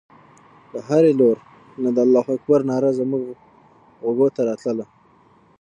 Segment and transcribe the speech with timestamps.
[0.71, 1.37] د هرې لور
[1.83, 3.23] نه د الله اکبر ناره زموږ
[4.01, 4.85] غوږو ته راتلله.